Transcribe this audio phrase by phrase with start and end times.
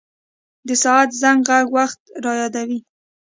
[0.67, 2.79] د ساعت زنګ ږغ وخت را په یادوي.